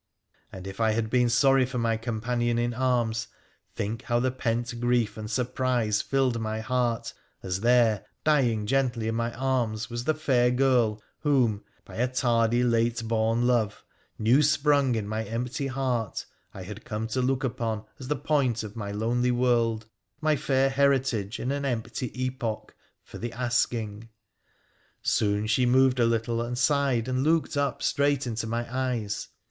And 0.51 0.65
if 0.65 0.79
I 0.79 0.93
had 0.93 1.11
been 1.11 1.29
sorry 1.29 1.63
for 1.63 1.77
my 1.77 1.95
companion 1.95 2.57
in 2.57 2.73
arms, 2.73 3.27
think 3.75 4.01
how 4.01 4.19
the 4.19 4.31
pent 4.31 4.79
grief 4.79 5.15
and 5.15 5.29
surprise 5.29 6.01
filled 6.01 6.41
my 6.41 6.59
heart, 6.59 7.13
as 7.43 7.59
there, 7.61 8.03
dying 8.23 8.65
gently 8.65 9.07
in 9.07 9.13
my 9.13 9.31
arms, 9.35 9.91
was 9.91 10.05
the 10.05 10.15
fair 10.15 10.49
girl 10.49 10.99
whom, 11.19 11.63
by 11.85 11.97
a 11.97 12.07
tardy, 12.07 12.63
late 12.63 13.07
born 13.07 13.45
love, 13.45 13.83
new 14.17 14.41
sprung 14.41 14.95
in 14.95 15.07
my 15.07 15.23
empty 15.23 15.67
heart, 15.67 16.25
I 16.51 16.63
had 16.63 16.83
come 16.83 17.05
to 17.09 17.21
look 17.21 17.43
upon 17.43 17.85
as 17.99 18.07
the 18.07 18.15
point 18.15 18.63
of 18.63 18.75
my 18.75 18.89
lonely 18.91 19.29
world, 19.29 19.85
my 20.19 20.35
fair 20.35 20.71
heritage 20.71 21.39
in 21.39 21.51
an 21.51 21.63
r 21.63 21.73
inp*:y 21.75 22.09
epoch, 22.15 22.73
for 23.03 23.19
the 23.19 23.31
asking! 23.33 24.09
Soon 25.03 25.45
she 25.45 25.67
moved 25.67 25.99
a 25.99 26.05
little, 26.05 26.41
and 26.41 26.57
sighed, 26.57 27.07
and 27.07 27.21
looked 27.23 27.55
up 27.55 27.83
straight 27.83 28.25
into 28.25 28.47
my 28.47 28.65
eyes. 28.75 29.27